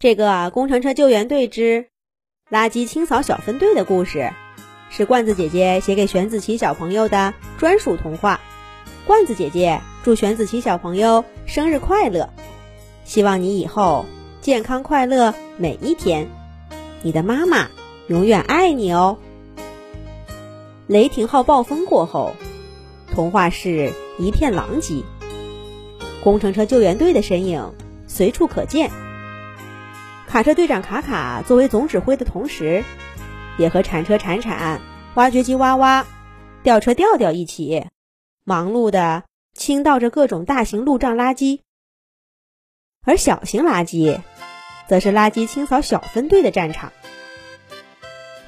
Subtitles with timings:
[0.00, 1.88] 这个工程车救援队之
[2.50, 4.32] 垃圾清扫小分队的故事，
[4.88, 8.40] 是罐子姐姐写给玄子琪小朋友的专属童话。
[9.06, 12.30] 罐子姐姐祝玄子琪小朋友生日快乐，
[13.04, 14.06] 希望你以后
[14.40, 16.28] 健康快乐每一天。
[17.02, 17.68] 你的妈妈
[18.08, 19.18] 永远爱你哦。
[20.86, 22.32] 雷霆号暴风过后，
[23.12, 25.04] 童话市一片狼藉，
[26.24, 27.74] 工程车救援队的身影
[28.06, 28.90] 随处可见。
[30.30, 32.84] 卡车队长卡卡作为总指挥的同时，
[33.58, 34.80] 也和铲车铲铲、
[35.14, 36.06] 挖掘机挖挖、
[36.62, 37.88] 吊车吊吊一起，
[38.44, 41.62] 忙碌的倾倒着各种大型路障垃圾。
[43.04, 44.20] 而小型垃圾，
[44.86, 46.92] 则是垃圾清扫小分队的战场。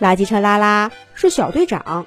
[0.01, 2.07] 垃圾车拉拉是小队长，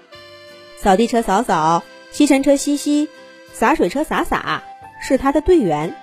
[0.78, 3.10] 扫地车扫扫，吸尘车吸吸，
[3.52, 4.64] 洒水车洒洒，
[5.02, 5.94] 是他的队员。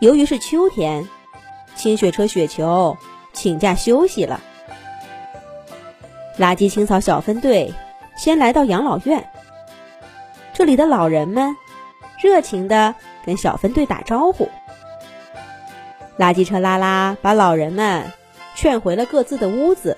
[0.00, 1.08] 由于是秋天。
[1.78, 2.98] 清雪车雪球
[3.32, 4.40] 请假休息了。
[6.36, 7.72] 垃圾清扫小分队
[8.16, 9.30] 先来到养老院，
[10.52, 11.56] 这里的老人们
[12.20, 14.50] 热情的跟小分队打招呼。
[16.18, 18.12] 垃圾车拉拉把老人们
[18.56, 19.96] 劝回了各自的屋子，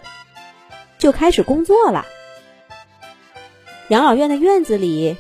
[0.98, 2.04] 就开始工作了。
[3.88, 5.16] 养老院的院子里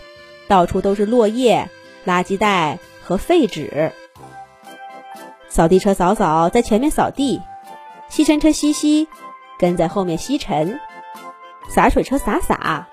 [0.46, 1.70] 到处都是落叶、
[2.06, 3.92] 垃圾袋和废纸。
[5.60, 7.42] 扫地车扫扫在前面扫地，
[8.08, 9.06] 吸尘车吸吸
[9.58, 10.80] 跟在后面吸尘，
[11.68, 12.88] 洒水车洒洒，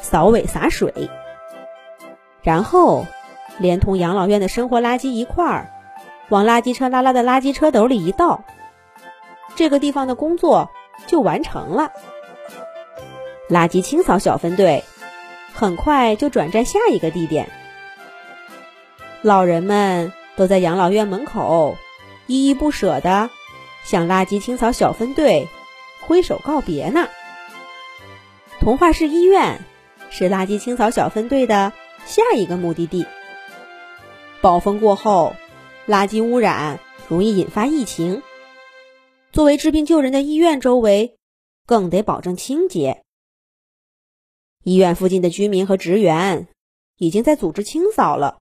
[0.00, 0.92] 扫尾洒水，
[2.42, 3.06] 然后
[3.58, 5.70] 连同养老院的生活垃圾一块儿
[6.30, 8.42] 往垃圾车拉拉的垃圾车斗里一倒，
[9.54, 10.72] 这个地方的工作
[11.06, 11.92] 就完成了。
[13.48, 14.82] 垃圾清扫小分队
[15.52, 17.48] 很快就转战下一个地点，
[19.22, 20.12] 老人们。
[20.36, 21.76] 都在养老院门口，
[22.26, 23.30] 依依不舍地
[23.84, 25.48] 向垃圾清扫小分队
[26.00, 27.08] 挥手告别呢。
[28.60, 29.60] 童话市医院
[30.10, 31.72] 是垃圾清扫小分队的
[32.06, 33.06] 下一个目的地。
[34.40, 35.34] 暴风过后，
[35.86, 36.78] 垃圾污染
[37.08, 38.22] 容易引发疫情，
[39.32, 41.16] 作为治病救人的医院周围
[41.66, 43.02] 更得保证清洁。
[44.62, 46.48] 医院附近的居民和职员
[46.96, 48.38] 已经在组织清扫了。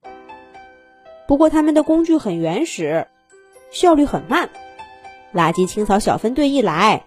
[1.27, 3.07] 不过他们的工具很原始，
[3.73, 4.49] 效率很慢。
[5.33, 7.03] 垃圾清扫小分队一来，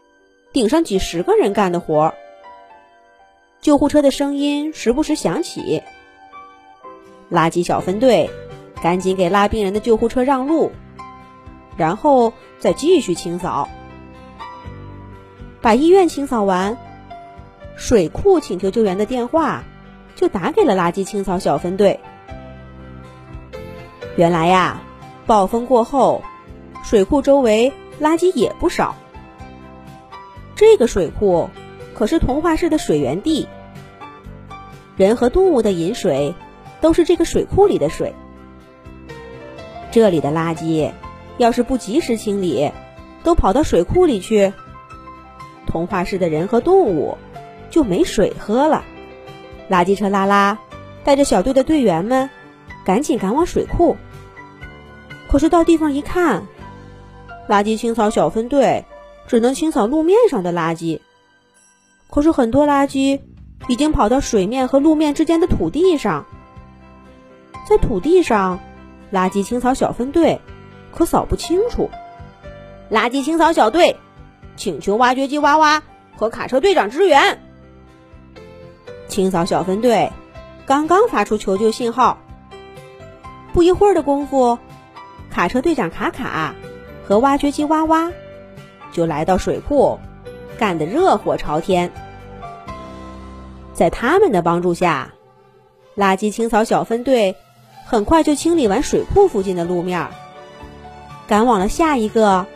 [0.53, 2.13] 顶上几十个人干的活。
[3.63, 5.83] 救护车的声音时不时响起，
[7.31, 8.29] 垃圾小分队
[8.83, 10.73] 赶紧给拉病人的救护车让路，
[11.77, 13.69] 然后再继续清扫。
[15.63, 16.77] 把医院清扫完，
[17.77, 19.65] 水库请求救援的电话
[20.15, 21.99] 就打给了垃圾清扫小分队。
[24.17, 24.81] 原来呀，
[25.27, 26.23] 暴风过后，
[26.87, 28.95] 水库周围垃圾也不少。
[30.55, 31.51] 这个水库
[31.95, 33.49] 可是童话市的水源地，
[34.97, 36.33] 人和动物的饮水
[36.81, 38.15] 都是这个水库里的水。
[39.91, 40.93] 这里的垃圾
[41.39, 42.71] 要是不及时清理，
[43.25, 44.53] 都跑到水库里去，
[45.67, 47.19] 童话市的人和动物
[47.69, 48.85] 就没水喝了。
[49.69, 50.57] 垃圾车拉拉
[51.03, 52.31] 带着小队的队员们，
[52.85, 53.97] 赶紧赶往水库。
[55.29, 56.47] 可是到地方一看，
[57.49, 58.85] 垃圾清扫小分队
[59.27, 61.01] 只能清扫路面上的垃圾。
[62.11, 63.21] 可是很多垃圾
[63.69, 66.27] 已经跑到水面和路面之间的土地上，
[67.69, 68.61] 在土地上，
[69.13, 70.41] 垃圾清扫小分队
[70.93, 71.91] 可扫不清楚。
[72.91, 73.97] 垃圾清扫小队
[74.57, 75.83] 请求挖掘机挖挖
[76.17, 77.41] 和卡车队长支援。
[79.09, 80.13] 清扫小分队
[80.67, 82.19] 刚刚发出求救信号，
[83.53, 84.59] 不一会儿的功夫。
[85.31, 86.55] 卡车队长卡卡
[87.07, 88.11] 和挖掘机哇哇
[88.93, 89.99] 就来到水库，
[90.59, 91.93] 干得热火朝天。
[93.73, 95.13] 在他们的帮助下，
[95.97, 97.37] 垃圾清扫小分队
[97.85, 100.09] 很快就清理完水库附近的路面，
[101.29, 102.47] 赶往了下一个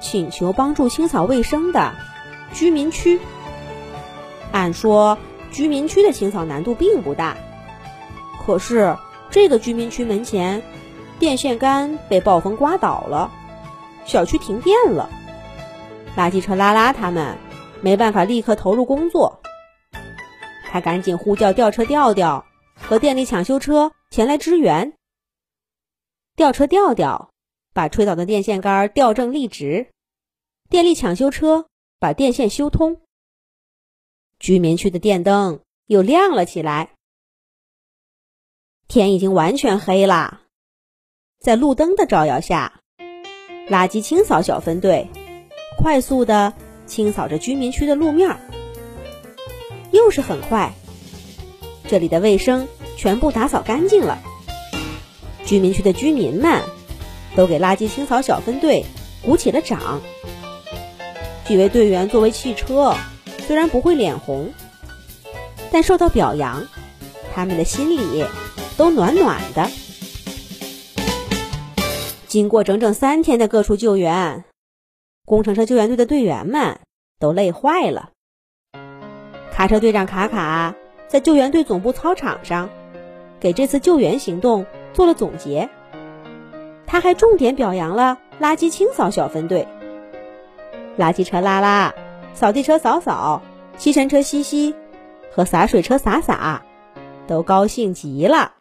[0.00, 1.92] 请求帮助清扫卫生的
[2.52, 3.20] 居民区。
[4.52, 5.18] 按说
[5.50, 7.36] 居民区的清扫难度并不大，
[8.46, 8.96] 可是
[9.30, 10.62] 这个居民区门前。
[11.18, 13.32] 电线杆被暴风刮倒了，
[14.08, 15.08] 小区停电了。
[16.16, 17.38] 垃圾车拉拉他们
[17.82, 19.40] 没办法立刻投入工作，
[20.70, 22.44] 他赶紧呼叫吊车吊吊
[22.74, 24.94] 和电力抢修车前来支援。
[26.34, 27.30] 吊车吊吊
[27.74, 29.90] 把吹倒的电线杆吊正立直，
[30.70, 31.68] 电力抢修车
[32.00, 33.02] 把电线修通。
[34.40, 36.94] 居民区的电灯又亮了起来，
[38.86, 40.42] 天已经完全黑了。
[41.40, 42.80] 在路灯的照耀下，
[43.70, 45.08] 垃圾清扫小分队
[45.76, 46.54] 快速地
[46.86, 48.36] 清扫着居民区的路面，
[49.90, 50.72] 又是很快，
[51.86, 52.66] 这里的卫生
[52.96, 54.18] 全部打扫干净了。
[55.44, 56.62] 居民区的居民们
[57.36, 58.86] 都给垃圾清扫小分队
[59.22, 60.00] 鼓起了掌。
[61.46, 62.94] 几位队员作为汽车，
[63.46, 64.52] 虽然不会脸红，
[65.70, 66.66] 但受到表扬，
[67.34, 68.24] 他们的心里
[68.76, 69.70] 都暖暖的。
[72.28, 74.44] 经过整整三天的各处救援，
[75.24, 76.78] 工程车救援队的队员们
[77.18, 78.10] 都累坏了。
[79.50, 80.74] 卡车队长卡卡
[81.08, 82.68] 在救援队总部操场上，
[83.40, 85.70] 给这次救援行动做了总结。
[86.86, 89.66] 他还重点表扬了垃圾清扫小分队。
[90.98, 91.94] 垃圾车拉拉，
[92.34, 93.40] 扫地车扫扫，
[93.78, 94.74] 吸尘车吸吸，
[95.32, 96.62] 和洒水车洒洒，
[97.26, 98.52] 都高兴极了。